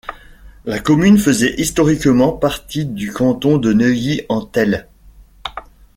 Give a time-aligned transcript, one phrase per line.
[0.65, 4.87] La commune faisait historiquement partie du canton de Neuilly-en-Thelle.